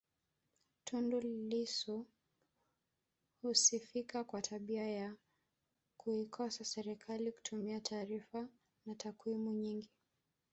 [0.85, 2.05] Tundu Lissu
[3.41, 5.15] husifika kwa tabia ya
[5.97, 8.47] kuikosoa serikali akitumia taarifa
[8.85, 9.89] na takwimu nyingi